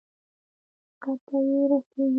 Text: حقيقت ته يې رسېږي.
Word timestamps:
حقيقت 1.01 1.19
ته 1.27 1.37
يې 1.49 1.61
رسېږي. 1.69 2.05